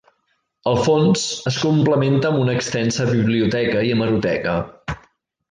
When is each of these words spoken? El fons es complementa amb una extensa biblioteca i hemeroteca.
El 0.69 0.77
fons 0.85 1.25
es 1.51 1.59
complementa 1.65 2.31
amb 2.31 2.41
una 2.47 2.57
extensa 2.61 3.07
biblioteca 3.11 3.85
i 3.91 3.93
hemeroteca. 3.99 4.57